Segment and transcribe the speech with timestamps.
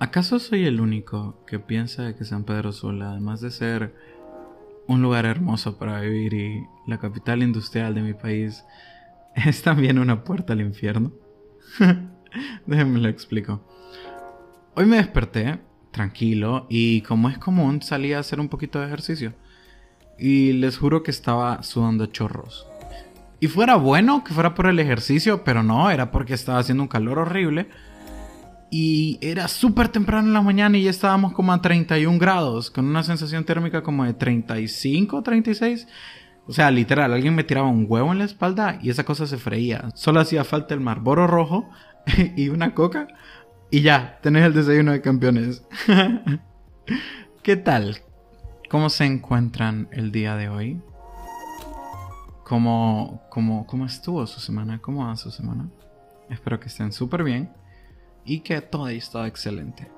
[0.00, 3.94] ¿Acaso soy el único que piensa que San Pedro Sula, además de ser
[4.86, 8.64] un lugar hermoso para vivir y la capital industrial de mi país,
[9.34, 11.10] es también una puerta al infierno?
[12.66, 13.60] Déjenme lo explico.
[14.76, 15.58] Hoy me desperté
[15.90, 19.34] tranquilo y como es común salí a hacer un poquito de ejercicio.
[20.16, 22.68] Y les juro que estaba sudando chorros.
[23.40, 26.88] Y fuera bueno que fuera por el ejercicio, pero no, era porque estaba haciendo un
[26.88, 27.68] calor horrible.
[28.70, 32.86] Y era súper temprano en la mañana y ya estábamos como a 31 grados, con
[32.86, 35.88] una sensación térmica como de 35, 36.
[36.46, 39.38] O sea, literal, alguien me tiraba un huevo en la espalda y esa cosa se
[39.38, 39.88] freía.
[39.94, 41.70] Solo hacía falta el marboro rojo
[42.36, 43.08] y una coca
[43.70, 45.62] y ya, tenés el desayuno de campeones.
[47.42, 47.98] ¿Qué tal?
[48.70, 50.82] ¿Cómo se encuentran el día de hoy?
[52.44, 54.80] ¿Cómo, cómo, cómo estuvo su semana?
[54.80, 55.68] ¿Cómo va su semana?
[56.30, 57.50] Espero que estén súper bien
[58.28, 59.88] y que todo haya estado excelente.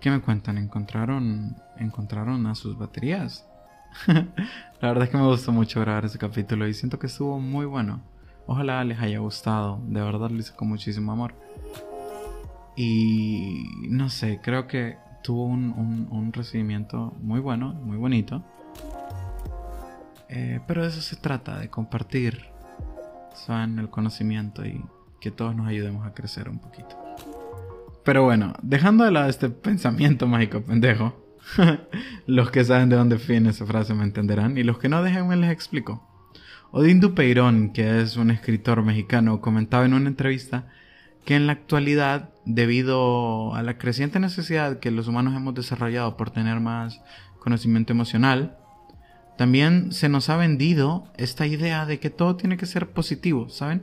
[0.00, 0.58] ¿Qué me cuentan?
[0.58, 3.46] ¿Encontraron, encontraron a sus baterías?
[4.06, 7.64] La verdad es que me gustó mucho grabar ese capítulo y siento que estuvo muy
[7.64, 8.00] bueno.
[8.46, 9.80] Ojalá les haya gustado.
[9.86, 11.34] De verdad lo hice con muchísimo amor.
[12.76, 18.42] Y no sé, creo que tuvo un, recibimiento muy bueno, muy bonito.
[20.28, 22.46] Eh, pero de eso se trata, de compartir
[23.32, 23.78] ¿saben?
[23.78, 24.84] el conocimiento y
[25.20, 27.07] que todos nos ayudemos a crecer un poquito.
[28.08, 31.14] Pero bueno, dejando de lado este pensamiento mágico pendejo,
[32.26, 35.36] los que saben de dónde viene esa frase me entenderán y los que no, déjenme
[35.36, 36.08] les explico.
[36.70, 40.68] Odín Dupeirón, que es un escritor mexicano, comentaba en una entrevista
[41.26, 46.30] que en la actualidad, debido a la creciente necesidad que los humanos hemos desarrollado por
[46.30, 47.02] tener más
[47.40, 48.56] conocimiento emocional,
[49.36, 53.82] también se nos ha vendido esta idea de que todo tiene que ser positivo, ¿saben?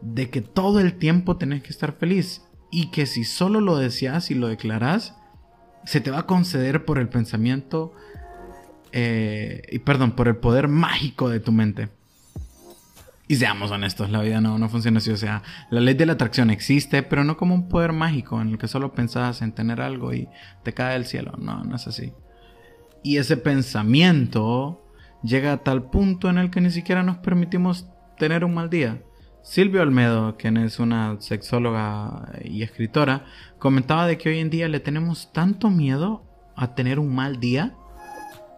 [0.00, 4.30] De que todo el tiempo tenés que estar feliz y que si solo lo deseas
[4.30, 5.16] y lo declaras,
[5.84, 7.94] se te va a conceder por el pensamiento
[8.92, 11.88] eh, y perdón, por el poder mágico de tu mente.
[13.28, 15.10] Y seamos honestos, la vida no, no funciona así.
[15.10, 18.50] O sea, la ley de la atracción existe, pero no como un poder mágico en
[18.50, 20.28] el que solo pensás en tener algo y
[20.62, 21.32] te cae del cielo.
[21.38, 22.12] No, no es así.
[23.02, 24.84] Y ese pensamiento
[25.22, 29.02] llega a tal punto en el que ni siquiera nos permitimos tener un mal día.
[29.46, 33.26] Silvio Almedo, quien es una sexóloga y escritora,
[33.60, 36.24] comentaba de que hoy en día le tenemos tanto miedo
[36.56, 37.72] a tener un mal día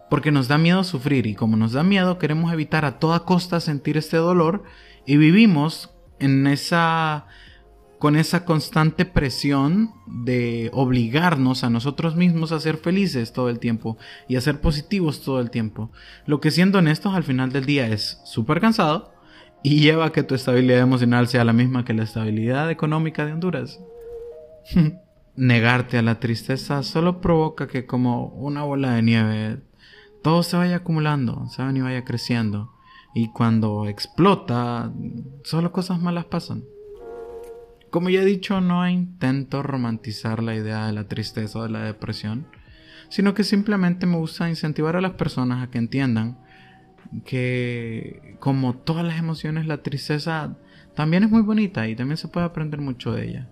[0.09, 3.59] porque nos da miedo sufrir y como nos da miedo queremos evitar a toda costa
[3.59, 4.63] sentir este dolor
[5.05, 7.27] y vivimos en esa
[7.99, 13.99] con esa constante presión de obligarnos a nosotros mismos a ser felices todo el tiempo
[14.27, 15.91] y a ser positivos todo el tiempo.
[16.25, 19.18] Lo que siendo honestos al final del día es súper cansado
[19.63, 23.33] y lleva a que tu estabilidad emocional sea la misma que la estabilidad económica de
[23.33, 23.79] Honduras.
[25.35, 29.59] Negarte a la tristeza solo provoca que como una bola de nieve
[30.21, 31.77] todo se vaya acumulando, ¿saben?
[31.77, 32.73] Y vaya creciendo.
[33.13, 34.91] Y cuando explota,
[35.43, 36.63] solo cosas malas pasan.
[37.89, 41.83] Como ya he dicho, no intento romantizar la idea de la tristeza o de la
[41.83, 42.47] depresión,
[43.09, 46.37] sino que simplemente me gusta incentivar a las personas a que entiendan
[47.25, 50.57] que como todas las emociones, la tristeza
[50.95, 53.49] también es muy bonita y también se puede aprender mucho de ella.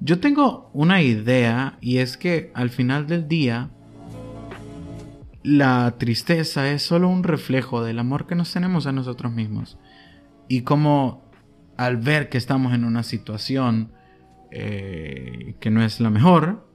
[0.00, 3.70] Yo tengo una idea y es que al final del día
[5.42, 9.78] la tristeza es solo un reflejo del amor que nos tenemos a nosotros mismos.
[10.48, 11.24] Y como
[11.76, 13.92] al ver que estamos en una situación
[14.50, 16.66] eh, que no es la mejor,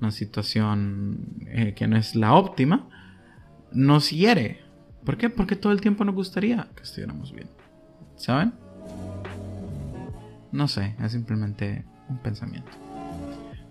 [0.00, 2.88] una situación eh, que no es la óptima,
[3.72, 4.65] nos hiere.
[5.06, 5.30] ¿Por qué?
[5.30, 7.48] Porque todo el tiempo nos gustaría que estuviéramos bien.
[8.16, 8.52] ¿Saben?
[10.50, 12.72] No sé, es simplemente un pensamiento.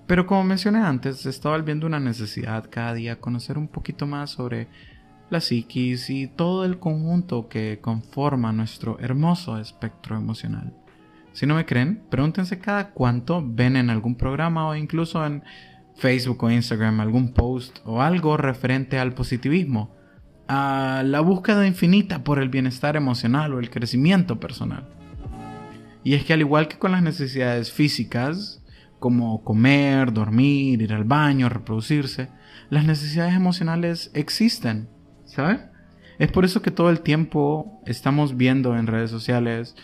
[0.08, 4.70] Pero como mencioné antes, estaba viendo una necesidad cada día conocer un poquito más sobre
[5.30, 10.74] la psiquis y todo el conjunto que conforma nuestro hermoso espectro emocional.
[11.34, 15.44] Si no me creen, pregúntense cada cuánto ven en algún programa o incluso en
[15.96, 19.94] Facebook o Instagram algún post o algo referente al positivismo,
[20.48, 24.88] a la búsqueda infinita por el bienestar emocional o el crecimiento personal.
[26.04, 28.64] Y es que al igual que con las necesidades físicas,
[29.00, 32.30] como comer, dormir, ir al baño, reproducirse,
[32.70, 34.90] las necesidades emocionales existen,
[35.26, 35.62] ¿sabes?
[36.20, 39.76] Es por eso que todo el tiempo estamos viendo en redes sociales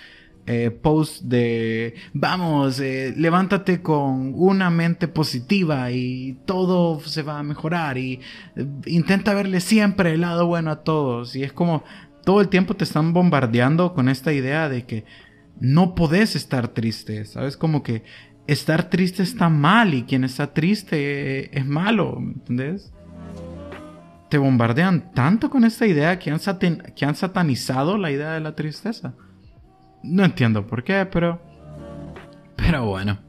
[0.47, 7.43] eh, posts de vamos, eh, levántate con una mente positiva y todo se va a
[7.43, 8.19] mejorar y
[8.55, 11.83] eh, intenta verle siempre el lado bueno a todos y es como
[12.25, 15.05] todo el tiempo te están bombardeando con esta idea de que
[15.59, 17.55] no podés estar triste, ¿sabes?
[17.55, 18.03] Como que
[18.47, 22.91] estar triste está mal y quien está triste es malo, ¿me ¿entendés?
[24.29, 26.39] Te bombardean tanto con esta idea que han,
[26.95, 29.13] que han satanizado la idea de la tristeza.
[30.03, 31.41] No entiendo por qué, pero...
[32.55, 33.19] Pero bueno.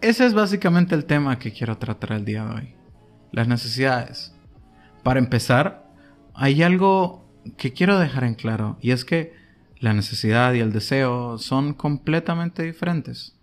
[0.00, 2.74] Ese es básicamente el tema que quiero tratar el día de hoy.
[3.32, 4.34] Las necesidades.
[5.02, 5.86] Para empezar,
[6.34, 7.24] hay algo
[7.56, 9.34] que quiero dejar en claro y es que
[9.78, 13.35] la necesidad y el deseo son completamente diferentes.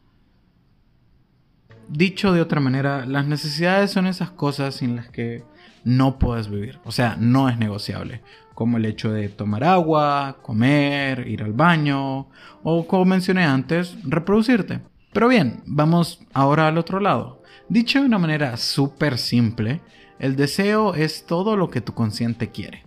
[1.93, 5.43] Dicho de otra manera, las necesidades son esas cosas sin las que
[5.83, 6.79] no puedes vivir.
[6.85, 8.23] O sea, no es negociable.
[8.55, 12.29] Como el hecho de tomar agua, comer, ir al baño
[12.63, 14.79] o, como mencioné antes, reproducirte.
[15.13, 17.43] Pero bien, vamos ahora al otro lado.
[17.69, 19.79] Dicho de una manera súper simple,
[20.17, 22.85] el deseo es todo lo que tu consciente quiere.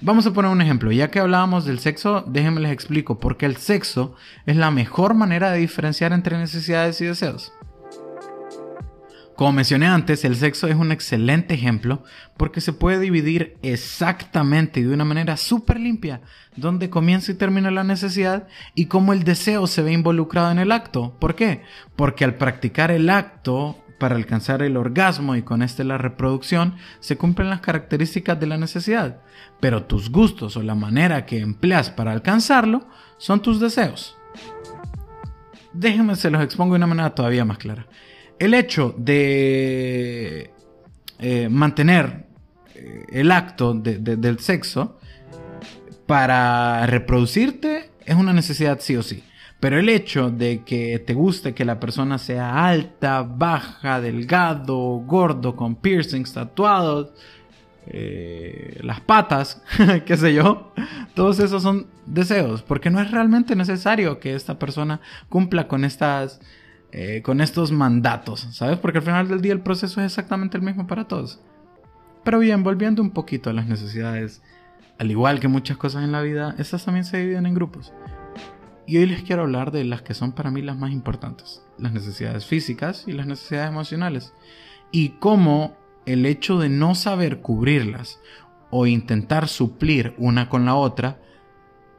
[0.00, 0.90] Vamos a poner un ejemplo.
[0.90, 4.14] Ya que hablábamos del sexo, déjenme les explico porque el sexo
[4.46, 7.52] es la mejor manera de diferenciar entre necesidades y deseos.
[9.38, 12.02] Como mencioné antes, el sexo es un excelente ejemplo
[12.36, 16.22] porque se puede dividir exactamente y de una manera súper limpia
[16.56, 20.72] donde comienza y termina la necesidad y cómo el deseo se ve involucrado en el
[20.72, 21.16] acto.
[21.20, 21.62] ¿Por qué?
[21.94, 27.16] Porque al practicar el acto para alcanzar el orgasmo y con este la reproducción, se
[27.16, 29.20] cumplen las características de la necesidad,
[29.60, 32.88] pero tus gustos o la manera que empleas para alcanzarlo
[33.18, 34.16] son tus deseos.
[35.72, 37.86] Déjenme se los expongo de una manera todavía más clara
[38.38, 40.50] el hecho de
[41.18, 42.26] eh, mantener
[42.74, 44.98] eh, el acto del sexo
[46.06, 49.24] para reproducirte es una necesidad sí o sí.
[49.60, 55.56] Pero el hecho de que te guste que la persona sea alta, baja, delgado, gordo,
[55.56, 57.10] con piercings, tatuados,
[57.88, 59.62] eh, las patas,
[60.06, 60.72] qué sé yo,
[61.14, 66.40] todos esos son deseos, porque no es realmente necesario que esta persona cumpla con estas
[66.92, 68.78] eh, con estos mandatos, ¿sabes?
[68.78, 71.40] Porque al final del día el proceso es exactamente el mismo para todos.
[72.24, 74.42] Pero bien, volviendo un poquito a las necesidades,
[74.98, 77.92] al igual que muchas cosas en la vida, estas también se dividen en grupos.
[78.86, 81.92] Y hoy les quiero hablar de las que son para mí las más importantes, las
[81.92, 84.32] necesidades físicas y las necesidades emocionales.
[84.90, 85.76] Y cómo
[86.06, 88.18] el hecho de no saber cubrirlas
[88.70, 91.20] o intentar suplir una con la otra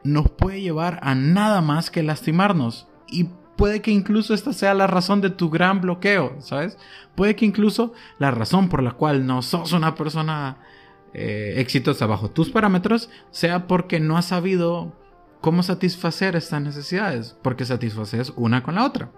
[0.04, 2.88] nos puede llevar a nada más que lastimarnos.
[3.08, 6.78] Y puede que incluso esta sea la razón de tu gran bloqueo, ¿sabes?
[7.16, 10.60] Puede que incluso la razón por la cual no sos una persona
[11.14, 14.96] eh, exitosa bajo tus parámetros sea porque no has sabido
[15.42, 19.12] cómo satisfacer estas necesidades, porque satisfaces una con la otra.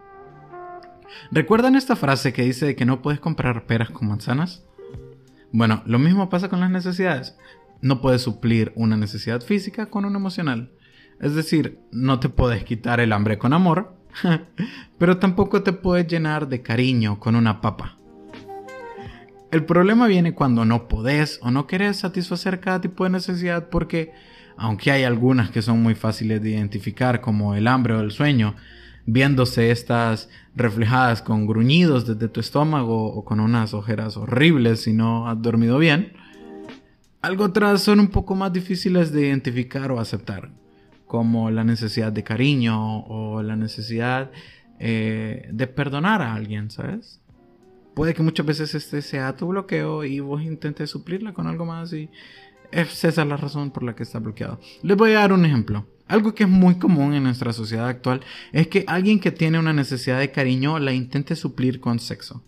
[1.29, 4.65] ¿Recuerdan esta frase que dice que no puedes comprar peras con manzanas?
[5.51, 7.37] Bueno, lo mismo pasa con las necesidades.
[7.79, 10.71] No puedes suplir una necesidad física con una emocional.
[11.19, 14.00] Es decir, no te puedes quitar el hambre con amor,
[14.97, 17.97] Pero tampoco te puedes llenar de cariño con una papa.
[19.51, 24.13] El problema viene cuando no podés o no querés satisfacer cada tipo de necesidad porque,
[24.55, 28.55] aunque hay algunas que son muy fáciles de identificar como el hambre o el sueño,
[29.05, 35.27] viéndose estas reflejadas con gruñidos desde tu estómago o con unas ojeras horribles si no
[35.27, 36.13] has dormido bien,
[37.21, 40.49] algo otras son un poco más difíciles de identificar o aceptar
[41.11, 44.31] como la necesidad de cariño o la necesidad
[44.79, 47.19] eh, de perdonar a alguien, ¿sabes?
[47.93, 51.91] Puede que muchas veces este sea tu bloqueo y vos intentes suplirla con algo más
[51.91, 52.09] y
[52.71, 54.61] esa es la razón por la que está bloqueado.
[54.83, 55.85] Les voy a dar un ejemplo.
[56.07, 58.21] Algo que es muy común en nuestra sociedad actual
[58.53, 62.41] es que alguien que tiene una necesidad de cariño la intente suplir con sexo.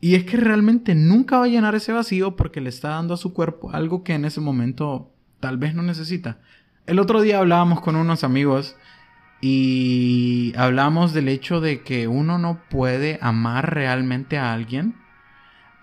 [0.00, 3.18] Y es que realmente nunca va a llenar ese vacío porque le está dando a
[3.18, 6.40] su cuerpo algo que en ese momento tal vez no necesita.
[6.88, 8.74] El otro día hablábamos con unos amigos
[9.42, 14.94] y hablamos del hecho de que uno no puede amar realmente a alguien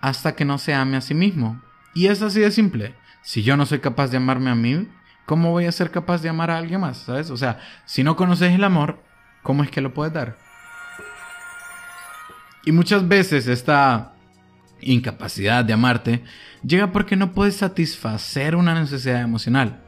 [0.00, 1.62] hasta que no se ame a sí mismo.
[1.94, 2.96] Y es así de simple.
[3.22, 4.88] Si yo no soy capaz de amarme a mí,
[5.26, 6.96] ¿cómo voy a ser capaz de amar a alguien más?
[6.96, 7.30] ¿Sabes?
[7.30, 9.00] O sea, si no conoces el amor,
[9.44, 10.36] ¿cómo es que lo puedes dar?
[12.64, 14.14] Y muchas veces esta
[14.80, 16.24] incapacidad de amarte
[16.64, 19.85] llega porque no puedes satisfacer una necesidad emocional.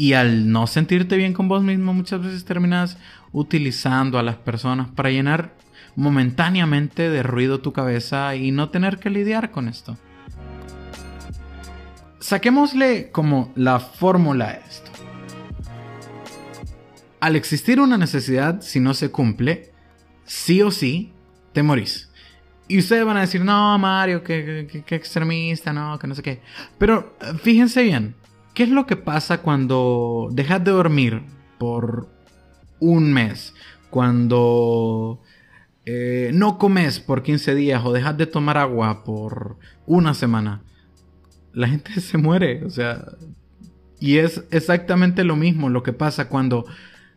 [0.00, 2.96] Y al no sentirte bien con vos mismo, muchas veces terminas
[3.32, 5.52] utilizando a las personas para llenar
[5.94, 9.98] momentáneamente de ruido tu cabeza y no tener que lidiar con esto.
[12.18, 14.90] Saquémosle como la fórmula a esto.
[17.20, 19.70] Al existir una necesidad, si no se cumple,
[20.24, 21.12] sí o sí,
[21.52, 22.10] te morís.
[22.68, 26.40] Y ustedes van a decir, no, Mario, que, extremista, no, que no sé qué.
[26.78, 28.14] Pero fíjense bien,
[28.54, 31.22] ¿Qué es lo que pasa cuando dejas de dormir
[31.58, 32.08] por
[32.80, 33.54] un mes,
[33.90, 35.20] cuando
[35.84, 40.62] eh, no comes por 15 días o dejas de tomar agua por una semana,
[41.52, 42.64] la gente se muere.
[42.64, 43.04] O sea,
[43.98, 46.64] y es exactamente lo mismo lo que pasa cuando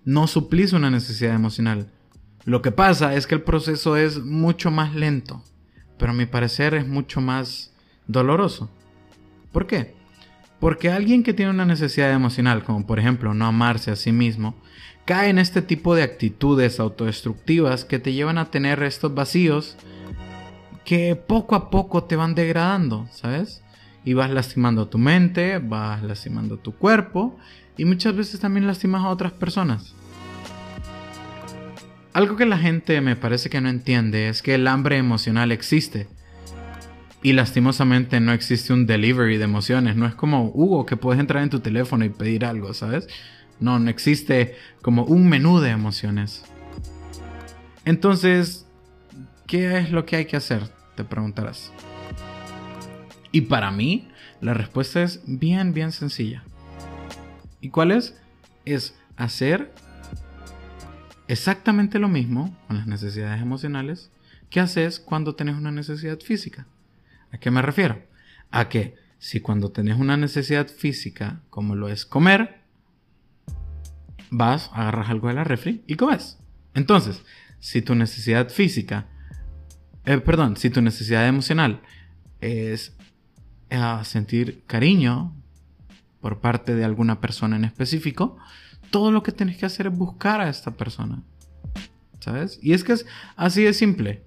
[0.06, 1.90] no suplís una necesidad emocional.
[2.46, 5.42] Lo que pasa es que el proceso es mucho más lento,
[5.98, 7.74] pero a mi parecer es mucho más
[8.08, 8.70] doloroso.
[9.54, 9.96] ¿Por qué?
[10.64, 14.56] Porque alguien que tiene una necesidad emocional, como por ejemplo no amarse a sí mismo,
[15.04, 19.76] cae en este tipo de actitudes autodestructivas que te llevan a tener estos vacíos
[20.86, 23.62] que poco a poco te van degradando, ¿sabes?
[24.06, 27.38] Y vas lastimando tu mente, vas lastimando tu cuerpo
[27.76, 29.94] y muchas veces también lastimas a otras personas.
[32.14, 36.08] Algo que la gente me parece que no entiende es que el hambre emocional existe.
[37.24, 39.96] Y lastimosamente no existe un delivery de emociones.
[39.96, 43.08] No es como Hugo que puedes entrar en tu teléfono y pedir algo, ¿sabes?
[43.62, 46.44] No, no existe como un menú de emociones.
[47.86, 48.68] Entonces,
[49.48, 50.64] ¿qué es lo que hay que hacer?
[50.96, 51.72] Te preguntarás.
[53.32, 54.10] Y para mí,
[54.42, 56.44] la respuesta es bien, bien sencilla.
[57.62, 58.22] ¿Y cuál es?
[58.66, 59.74] Es hacer
[61.30, 64.12] exactamente lo mismo con las necesidades emocionales
[64.50, 66.68] que haces cuando tenés una necesidad física.
[67.34, 68.02] ¿A qué me refiero?
[68.52, 72.62] A que si cuando tenés una necesidad física, como lo es comer,
[74.30, 76.38] vas, agarras algo de la refri y comes.
[76.76, 77.24] Entonces,
[77.60, 79.08] si tu necesidad física,
[80.06, 81.82] eh, perdón, si tu necesidad emocional
[82.40, 82.96] es
[83.70, 85.34] eh, sentir cariño
[86.22, 88.38] por parte de alguna persona en específico,
[88.92, 91.24] todo lo que tienes que hacer es buscar a esta persona.
[92.20, 92.60] ¿Sabes?
[92.62, 94.24] Y es que es así de simple.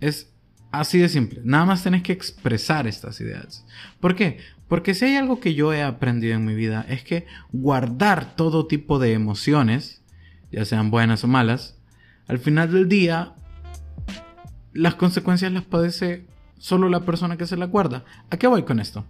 [0.00, 0.29] Es
[0.70, 1.40] así de simple.
[1.44, 3.64] Nada más tienes que expresar estas ideas.
[4.00, 4.38] ¿Por qué?
[4.68, 8.66] Porque si hay algo que yo he aprendido en mi vida es que guardar todo
[8.66, 10.02] tipo de emociones,
[10.52, 11.76] ya sean buenas o malas,
[12.28, 13.34] al final del día
[14.72, 16.26] las consecuencias las padece
[16.58, 18.04] solo la persona que se la guarda.
[18.30, 19.04] ¿A qué voy con esto?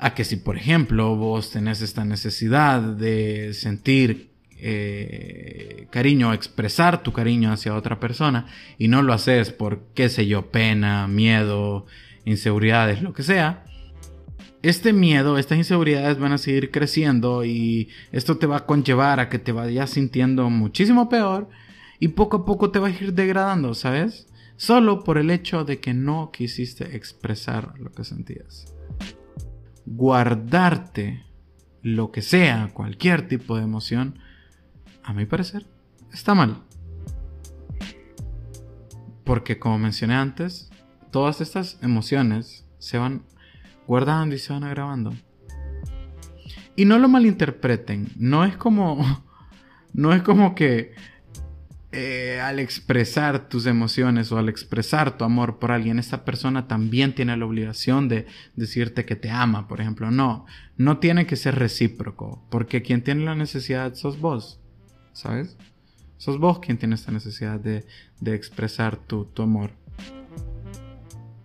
[0.00, 4.29] a que si por ejemplo vos tenés esta necesidad de sentir
[4.62, 8.46] eh, cariño, expresar tu cariño hacia otra persona
[8.78, 11.86] y no lo haces por, qué sé yo, pena, miedo,
[12.24, 13.64] inseguridades, lo que sea,
[14.62, 19.28] este miedo, estas inseguridades van a seguir creciendo y esto te va a conllevar a
[19.28, 21.48] que te vayas sintiendo muchísimo peor
[21.98, 24.26] y poco a poco te va a ir degradando, ¿sabes?
[24.56, 28.74] Solo por el hecho de que no quisiste expresar lo que sentías
[29.90, 31.24] guardarte
[31.82, 34.18] lo que sea, cualquier tipo de emoción,
[35.04, 35.66] a mi parecer,
[36.12, 36.62] está mal.
[39.24, 40.70] Porque como mencioné antes,
[41.10, 43.22] todas estas emociones se van
[43.86, 45.14] guardando y se van agravando.
[46.76, 49.24] Y no lo malinterpreten, no es como
[49.92, 50.94] no es como que
[51.92, 57.16] eh, al expresar tus emociones o al expresar tu amor por alguien, esta persona también
[57.16, 60.12] tiene la obligación de decirte que te ama, por ejemplo.
[60.12, 64.59] No, no tiene que ser recíproco, porque quien tiene la necesidad sos vos,
[65.12, 65.56] ¿sabes?
[66.16, 67.86] Sos vos quien tiene esta necesidad de,
[68.20, 69.70] de expresar tu, tu amor.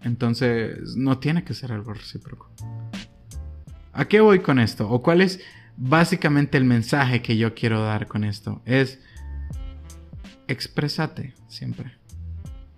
[0.01, 2.51] Entonces, no tiene que ser algo recíproco.
[3.93, 4.89] ¿A qué voy con esto?
[4.89, 5.39] ¿O cuál es
[5.77, 8.61] básicamente el mensaje que yo quiero dar con esto?
[8.65, 8.99] Es
[10.47, 11.97] exprésate siempre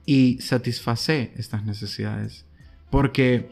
[0.05, 2.45] y satisface estas necesidades.
[2.89, 3.49] Porque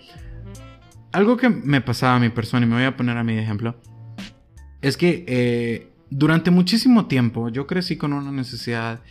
[1.11, 3.75] algo que me pasaba a mi persona, y me voy a poner a mi ejemplo,
[4.81, 9.01] es que eh, durante muchísimo tiempo yo crecí con una necesidad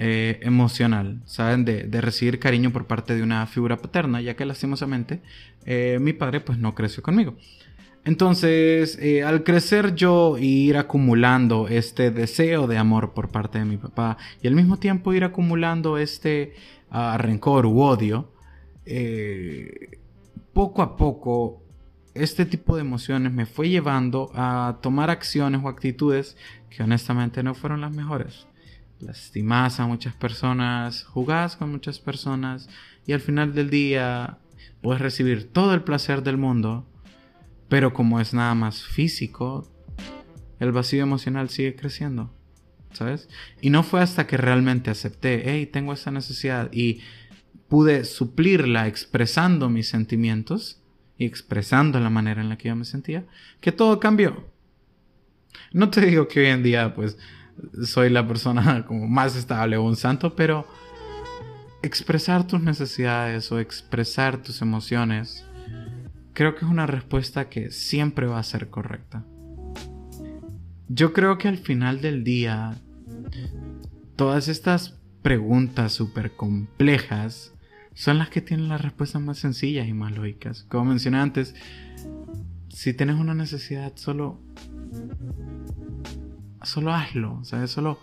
[0.00, 1.64] eh, emocional, ¿saben?
[1.64, 5.22] De, recibir cariño por parte de una figura paterna, ya que lastimosamente
[5.66, 7.34] eh, mi padre pues no creció conmigo.
[8.04, 13.76] Entonces, eh, al crecer yo ir acumulando este deseo de amor por parte de mi
[13.76, 16.54] papá y al mismo tiempo ir acumulando este
[16.90, 18.32] ah, rencor u odio,
[20.52, 21.64] poco a poco
[22.22, 26.36] este tipo de emociones me fue llevando a tomar acciones o actitudes
[26.70, 28.46] que honestamente no fueron las mejores.
[29.00, 32.68] Lastimas a muchas personas, jugás con muchas personas
[33.06, 34.38] y al final del día
[34.82, 36.86] puedes recibir todo el placer del mundo
[37.68, 39.68] pero como es nada más físico,
[40.58, 42.34] el vacío emocional sigue creciendo,
[42.92, 43.28] ¿sabes?
[43.60, 47.00] Y no fue hasta que realmente acepté, hey, tengo esa necesidad y
[47.68, 50.82] pude suplirla expresando mis sentimientos
[51.18, 53.26] y expresando la manera en la que yo me sentía,
[53.60, 54.48] que todo cambió.
[55.72, 57.18] No te digo que hoy en día pues
[57.84, 60.66] soy la persona como más estable o un santo, pero
[61.82, 65.44] expresar tus necesidades o expresar tus emociones
[66.38, 69.24] creo que es una respuesta que siempre va a ser correcta.
[70.86, 72.76] Yo creo que al final del día
[74.14, 77.52] todas estas preguntas súper complejas
[77.98, 80.64] son las que tienen las respuestas más sencillas y más lógicas.
[80.68, 81.56] Como mencioné antes,
[82.68, 84.38] si tienes una necesidad, solo.
[86.62, 87.72] Solo hazlo, ¿sabes?
[87.72, 87.98] Solo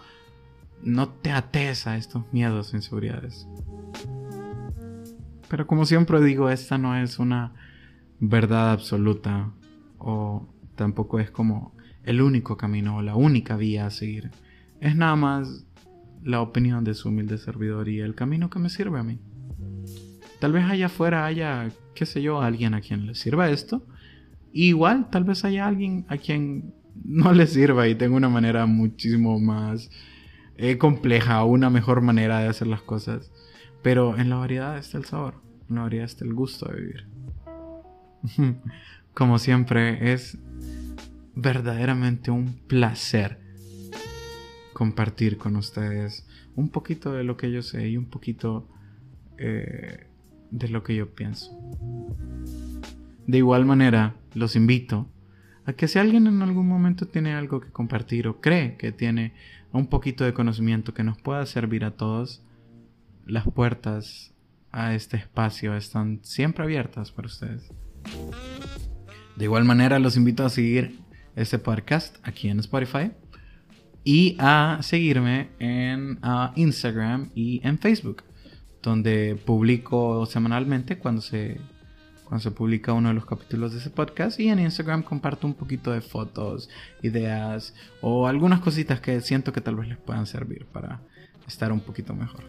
[0.84, 3.48] no te ates a estos miedos e inseguridades.
[5.48, 7.54] Pero como siempre digo, esta no es una
[8.20, 9.54] verdad absoluta
[9.98, 11.74] o tampoco es como
[12.04, 14.32] el único camino o la única vía a seguir.
[14.82, 15.66] Es nada más
[16.22, 19.22] la opinión de su humilde servidor y el camino que me sirve a mí.
[20.40, 23.86] Tal vez allá afuera haya, qué sé yo, alguien a quien le sirva esto.
[24.54, 29.40] igual, tal vez haya alguien a quien no le sirva y tenga una manera muchísimo
[29.40, 29.90] más
[30.58, 33.32] eh, compleja o una mejor manera de hacer las cosas.
[33.82, 37.08] Pero en la variedad está el sabor, en la variedad está el gusto de vivir.
[39.14, 40.38] Como siempre, es
[41.36, 43.40] verdaderamente un placer
[44.74, 48.68] compartir con ustedes un poquito de lo que yo sé y un poquito
[49.38, 50.08] eh,
[50.52, 51.52] de lo que yo pienso.
[53.28, 55.10] De igual manera, los invito
[55.66, 59.34] a que si alguien en algún momento tiene algo que compartir o cree que tiene
[59.72, 62.44] un poquito de conocimiento que nos pueda servir a todos,
[63.26, 64.34] las puertas
[64.72, 67.72] a este espacio están siempre abiertas para ustedes.
[69.36, 71.00] De igual manera, los invito a seguir
[71.36, 73.12] este podcast aquí en Spotify
[74.04, 76.20] y a seguirme en
[76.56, 78.24] Instagram y en Facebook,
[78.86, 81.60] donde publico semanalmente cuando se,
[82.24, 85.54] cuando se publica uno de los capítulos de ese podcast y en Instagram comparto un
[85.56, 86.70] poquito de fotos,
[87.02, 91.02] ideas o algunas cositas que siento que tal vez les puedan servir para
[91.48, 92.44] estar un poquito mejor.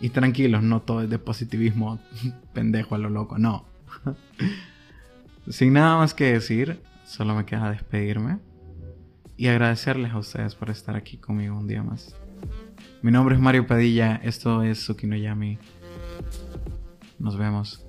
[0.00, 1.98] Y tranquilos, no todo es de positivismo
[2.52, 3.64] pendejo a lo loco, no.
[5.48, 8.38] Sin nada más que decir, solo me queda despedirme
[9.36, 12.16] y agradecerles a ustedes por estar aquí conmigo un día más.
[13.06, 15.60] Mi nombre es Mario Padilla, esto es Tsukinoyami.
[17.20, 17.85] Nos vemos.